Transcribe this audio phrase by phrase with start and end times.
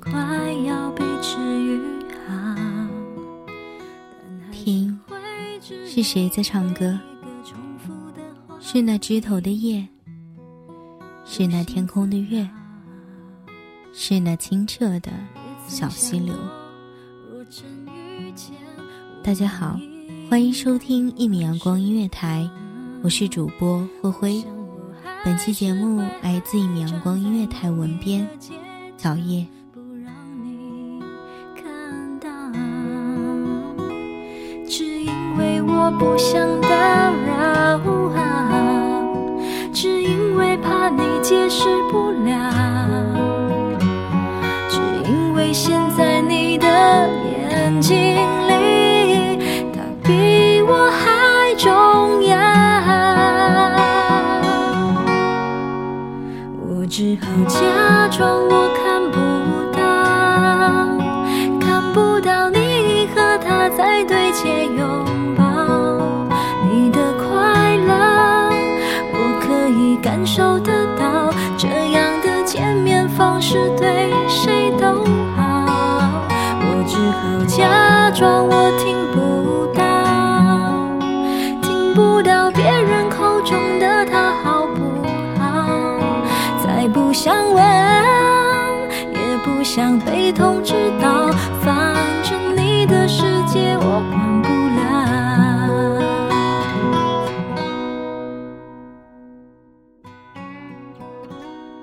[0.00, 1.80] 快要被治愈
[4.52, 4.98] 听
[5.86, 6.98] 是谁在唱歌？
[8.60, 9.86] 是那枝头的叶，
[11.24, 12.48] 是那天空的月，
[13.92, 15.10] 是那清澈的
[15.66, 16.34] 小溪流。
[19.22, 19.78] 大家好，
[20.28, 22.48] 欢迎收听一米阳光音乐台，
[23.02, 24.44] 我是主播灰灰。
[25.24, 28.28] 本期节目来自一米阳光音乐台文编
[28.96, 29.46] 小叶。
[35.86, 37.78] 我不想打扰
[38.16, 38.18] 啊，
[39.72, 42.34] 只因为怕你解释不了，
[44.68, 47.96] 只因为现在你的眼睛
[48.48, 49.38] 里，
[49.72, 52.36] 他比我还重要。
[56.66, 58.95] 我只好假装我看
[73.36, 75.04] 方式对谁都
[75.36, 76.08] 好，
[76.58, 79.82] 我只好假装我听不到，
[81.60, 84.80] 听不到别人口中的他好不
[85.38, 85.68] 好，
[86.64, 87.62] 再不想问，
[89.12, 91.30] 也不想被通知到，
[91.60, 94.86] 反正你的世界我管不了。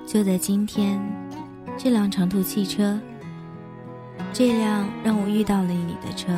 [0.04, 1.00] 就在今天，
[1.84, 2.98] 这辆长途汽车，
[4.32, 6.32] 这辆让我遇到了你的车，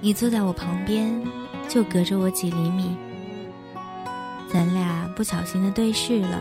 [0.00, 1.12] 你坐在我旁边，
[1.68, 2.96] 就隔着我几厘米，
[4.50, 6.40] 咱俩不小心的对视了，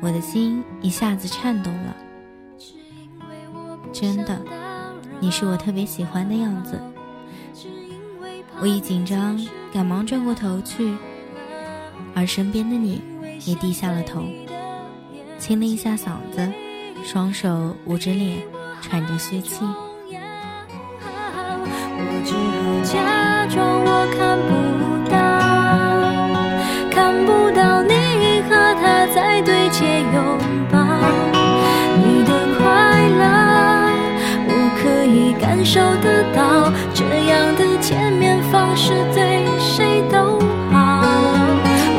[0.00, 1.96] 我的心一下子颤动了。
[3.92, 4.36] 真的，
[5.20, 6.80] 你是我特别喜欢的样子。
[8.60, 9.40] 我一紧张，
[9.72, 10.96] 赶忙转过头去，
[12.12, 13.00] 而身边的你
[13.46, 14.24] 也低下了头。
[15.40, 16.46] 清了一下嗓子，
[17.02, 18.42] 双手捂着脸，
[18.82, 19.64] 喘着虚气。
[22.02, 22.92] 我只好假
[23.46, 24.50] 装我看不
[25.10, 25.16] 到，
[26.90, 27.90] 看不到你
[28.42, 30.16] 和他在对街拥
[30.70, 30.78] 抱。
[31.96, 33.24] 你的快乐，
[34.46, 36.70] 我可以感受得到。
[36.92, 40.38] 这样的见面方式对谁都
[40.70, 40.76] 好。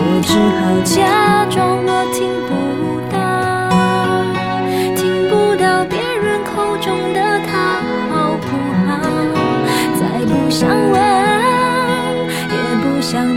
[0.04, 0.30] 我只
[0.60, 1.00] 好假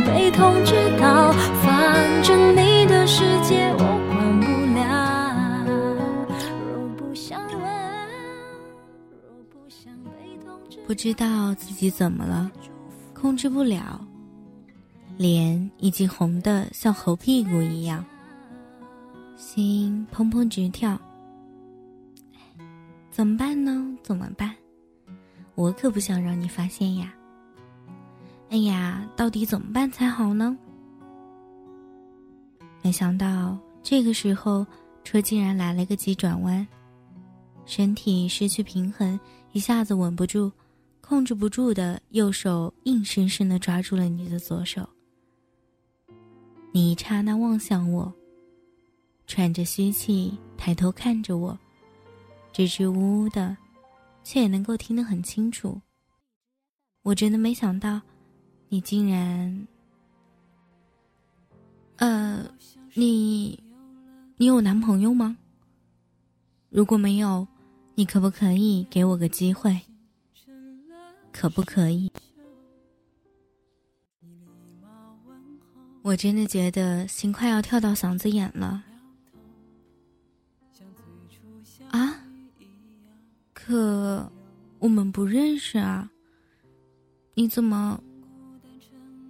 [0.05, 4.85] 被通知到，反正你的世界我管不了
[10.87, 12.51] 不知道自己怎么了，
[13.15, 14.01] 控制不了，
[15.17, 18.05] 脸已经红的像猴屁股一样，
[19.37, 21.01] 心砰砰直跳。
[23.11, 23.97] 怎么办呢？
[24.03, 24.55] 怎么办？
[25.55, 27.15] 我可不想让你发现呀。
[28.51, 30.57] 哎呀，到底怎么办才好呢？
[32.83, 34.67] 没想到这个时候，
[35.03, 36.67] 车竟然来了个急转弯，
[37.65, 39.19] 身体失去平衡，
[39.53, 40.51] 一下子稳不住。
[41.01, 44.89] 控制不住的右手硬生生的抓住了你的左手，
[46.73, 48.11] 你一刹那望向我，
[49.27, 51.59] 喘着虚气抬头看着我，
[52.55, 53.55] 支支吾吾的，
[54.23, 55.79] 却也能够听得很清楚。
[57.03, 58.01] 我真的没想到，
[58.75, 59.69] 你竟然……
[61.95, 62.45] 呃，
[62.95, 63.63] 你，
[64.37, 65.37] 你有男朋友吗？
[66.71, 67.47] 如果没有，
[67.95, 69.81] 你可不可以给我个机会？
[71.31, 72.11] 可不可以？
[76.03, 78.83] 我真的觉得心快要跳到嗓子眼了。
[81.93, 82.25] 啊？
[83.53, 84.29] 可
[84.81, 86.11] 我们不认识啊！
[87.35, 88.03] 你怎么……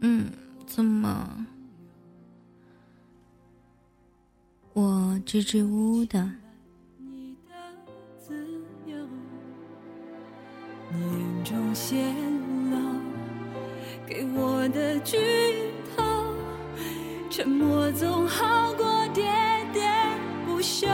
[0.01, 0.31] 嗯，
[0.67, 1.47] 怎么？
[4.73, 6.31] 我支支吾吾的。
[6.99, 7.55] 你的
[8.19, 8.35] 自
[8.87, 8.97] 由
[10.91, 12.13] 你眼中泄
[12.71, 12.77] 露
[14.07, 15.17] 给我的剧
[15.97, 16.03] 透。
[17.31, 19.23] 沉默总好过喋
[19.73, 19.83] 喋
[20.47, 20.87] 不休，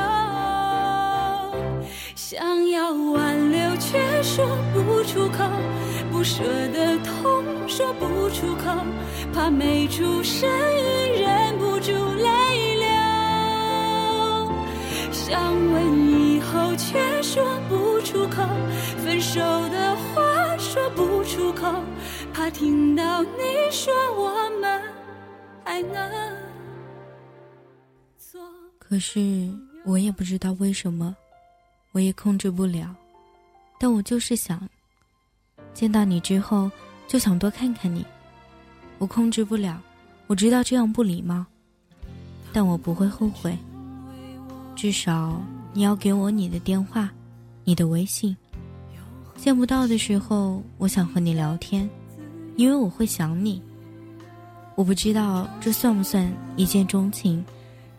[2.14, 5.44] 想要挽留却说不出口，
[6.10, 6.42] 不舍
[6.72, 7.39] 得痛
[7.80, 8.76] 说不出口，
[9.32, 12.86] 怕没出声音忍不住泪流。
[15.10, 18.46] 想问以后却说不出口，
[19.02, 19.40] 分手
[19.70, 21.82] 的话说不出口，
[22.34, 24.82] 怕听到你说我们。
[25.64, 26.36] 还能
[28.18, 28.42] 做
[28.78, 29.48] 可是
[29.86, 31.16] 我也不知道为什么，
[31.92, 32.94] 我也控制不了，
[33.78, 34.68] 但我就是想
[35.72, 36.70] 见到你之后
[37.10, 38.06] 就想多看看你。
[38.98, 39.82] 我控制不了，
[40.28, 41.44] 我知道这样不礼貌，
[42.52, 43.58] 但我不会后悔。
[44.76, 45.42] 至少
[45.72, 47.10] 你要给我你的电话，
[47.64, 48.36] 你的微信。
[49.36, 51.90] 见不到的时候，我想和你聊天，
[52.54, 53.60] 因为我会想你。
[54.76, 57.44] 我不知道这算不算一见钟情，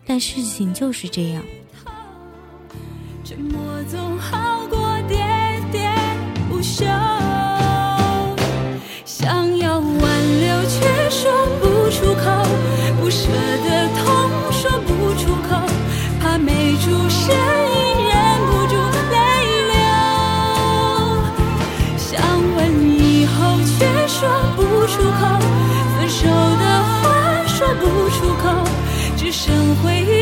[0.06, 1.44] 但事情就是这样。
[11.92, 12.24] 出口，
[13.00, 14.06] 不舍的痛
[14.52, 15.50] 说不出口，
[16.22, 17.76] 怕没出声音
[18.08, 18.12] 忍
[18.48, 18.74] 不住
[19.12, 19.16] 泪
[19.72, 19.76] 流。
[21.98, 22.10] 想
[22.56, 22.60] 问
[22.98, 23.72] 以后却
[24.08, 24.18] 说
[24.56, 25.22] 不出口，
[25.96, 27.02] 分手的话
[27.46, 27.60] 说。
[27.80, 28.44] 不出口，
[29.16, 30.21] 只剩回忆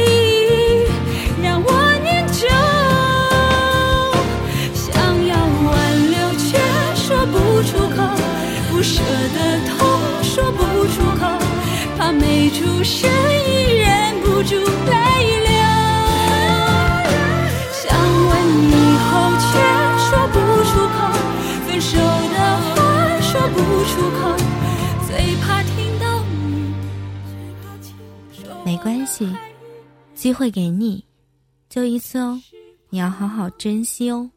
[12.89, 13.09] 没出声
[13.45, 14.95] 音忍不住泪
[15.45, 15.51] 流。
[17.71, 17.85] 想
[18.25, 18.31] 问
[18.65, 18.73] 以
[19.05, 19.47] 后却
[20.09, 20.97] 说不出口，
[21.67, 22.73] 分手的话
[23.21, 24.21] 说不出口，
[25.07, 25.11] 最
[25.43, 25.77] 怕听。
[28.65, 29.35] 没关系，
[30.13, 31.03] 机会给你，
[31.69, 32.39] 就一次哦，
[32.89, 34.29] 你要好好珍惜哦。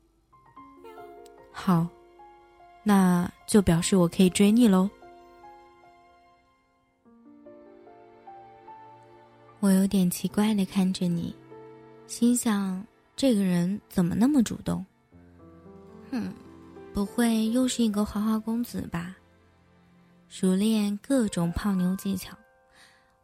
[1.50, 1.86] 好，
[2.82, 4.88] 那就表示我可以追你喽。
[9.62, 11.32] 我有点奇怪的看着你，
[12.08, 14.84] 心想这个人怎么那么主动？
[16.10, 16.32] 哼，
[16.92, 19.14] 不会又是一个花花公子吧？
[20.28, 22.36] 熟练各种泡妞技巧。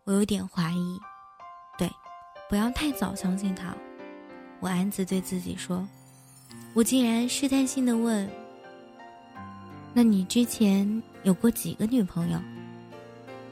[0.05, 1.01] 我有点怀疑，
[1.77, 1.91] 对，
[2.49, 3.77] 不要太早相信他。
[4.61, 5.85] 我暗自对自己说
[6.73, 8.31] ：“我竟然试探性的问，
[9.93, 12.39] 那你之前有过几个女朋友？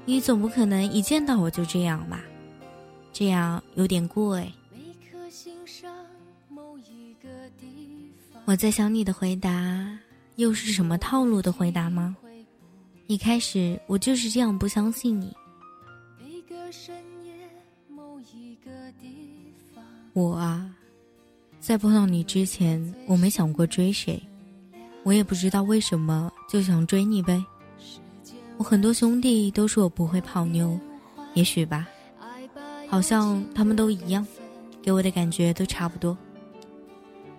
[0.04, 2.22] 你总不可能一见到我就这样吧？
[3.18, 4.52] 这样有点过哎。”
[8.44, 9.98] 我在想你的回答
[10.36, 12.14] 又是什么套路的回答吗？
[13.06, 15.34] 一开始我就是这样不相信你。
[20.12, 20.70] 我啊，
[21.58, 24.22] 在碰到你之前，我没想过追谁，
[25.04, 27.42] 我也不知道为什么就想追你呗。
[28.58, 30.78] 我很多兄弟都说我不会泡妞，
[31.34, 31.88] 也许吧，
[32.88, 34.26] 好像他们都一样，
[34.82, 36.16] 给我的感觉都差不多。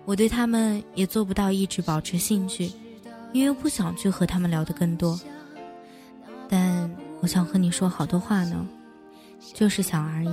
[0.04, 2.70] 我对他们也做不到一直保持兴趣，
[3.32, 5.18] 因为不想去和他们聊得更多。
[6.48, 6.90] 但
[7.20, 8.66] 我想和你说好多话呢，
[9.54, 10.30] 就是想而已。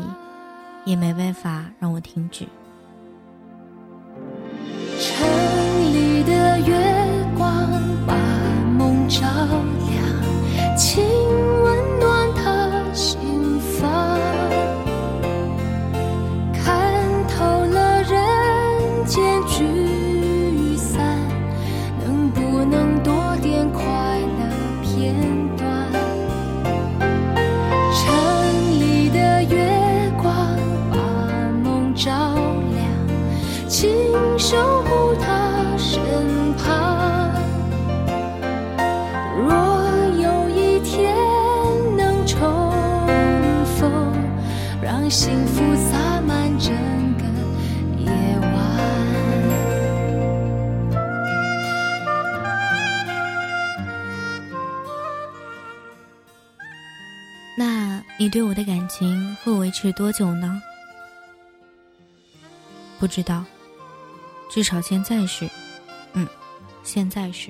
[0.85, 2.45] 也没办法让我停止。
[4.99, 5.27] 城
[5.91, 6.75] 里的月
[7.35, 7.67] 光
[8.05, 8.15] 把
[8.77, 9.25] 梦照
[9.89, 10.77] 亮，
[39.35, 39.51] 若
[40.21, 41.13] 有一天
[41.97, 42.71] 能重
[43.65, 44.13] 逢
[44.81, 46.73] 让幸福洒满整
[47.17, 47.23] 个
[47.99, 48.51] 夜晚
[57.57, 60.61] 那你对我的感情会维持多久呢？
[62.97, 63.43] 不知道
[64.49, 65.49] 至少现在是
[66.13, 66.25] 嗯
[66.83, 67.49] 现在是。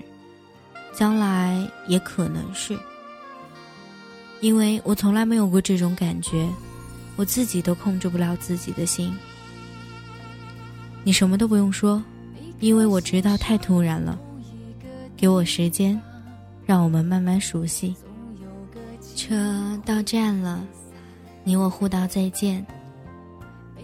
[0.95, 2.77] 将来也可能是。
[4.41, 6.47] 因为我从来没有过这种感觉，
[7.15, 9.13] 我自己都控制不了自己的心。
[11.03, 12.03] 你什么都不用说，
[12.59, 14.19] 因为我知道太突然了。
[15.17, 15.99] 给我时间，
[16.65, 17.95] 让我们慢慢熟悉。
[19.15, 20.63] 车到站了，
[21.43, 22.65] 你我互道再见。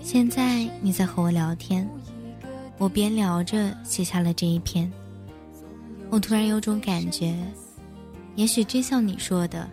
[0.04, 1.88] 现在你在和我聊天，
[2.78, 4.92] 我边聊着写下了这一篇。
[6.12, 7.34] 我突然有种感觉，
[8.36, 9.66] 也许真像你说的，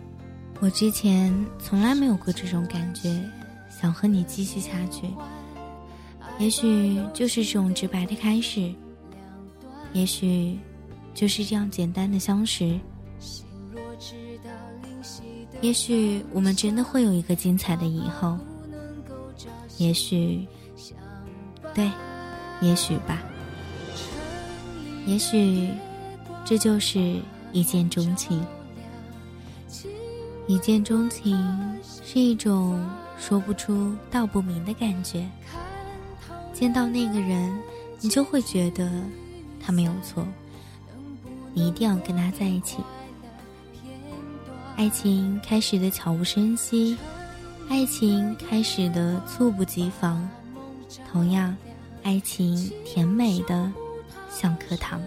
[0.61, 3.21] 我之前从来没有过这种感觉，
[3.69, 5.01] 想和你继续下去。
[6.37, 8.73] 也许就是这种直白的开始，
[9.91, 10.57] 也许
[11.13, 12.79] 就是这样简单的相识。
[15.59, 18.37] 也许我们真的会有一个精彩的以后，
[19.77, 20.47] 也许，
[21.73, 21.91] 对，
[22.61, 23.21] 也许吧，
[25.05, 25.67] 也许，
[26.49, 28.43] 这就是一见钟情。
[30.47, 31.37] 一见钟情
[31.83, 32.83] 是一种
[33.19, 35.29] 说不出道不明的感觉。
[36.51, 37.55] 见到那个人，
[37.99, 38.89] 你就会觉得
[39.61, 40.25] 他没有错，
[41.53, 42.77] 你一定要跟他在一起。
[44.75, 46.97] 爱情开始的悄无声息，
[47.69, 50.27] 爱情开始的猝不及防，
[51.11, 51.55] 同样，
[52.01, 53.71] 爱情甜美的
[54.31, 54.99] 像颗糖。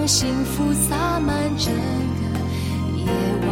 [0.00, 1.78] 让幸福洒满整个
[2.96, 3.04] 夜
[3.46, 3.50] 晚，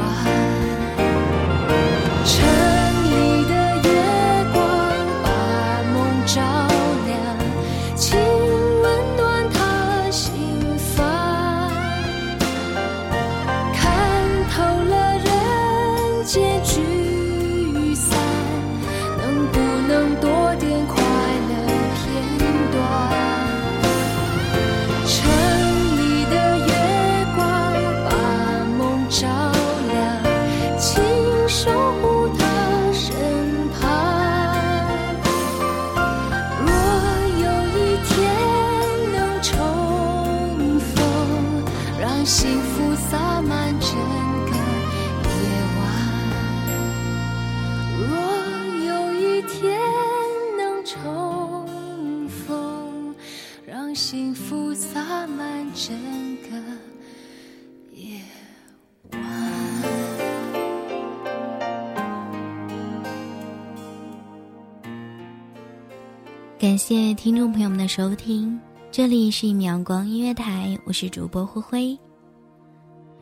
[66.58, 68.58] 感谢听众朋友们的收听，
[68.90, 71.98] 这里是一米阳光音乐台，我是主播灰灰。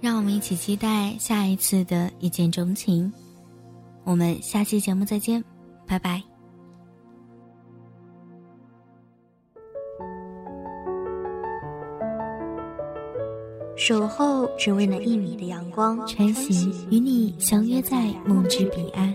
[0.00, 3.12] 让我们一起期待下一次的一见钟情。
[4.04, 5.44] 我们下期节目再见，
[5.86, 6.22] 拜拜。
[13.76, 19.14] 守候只为那一米的阳光，穿行与你相约在梦之彼岸。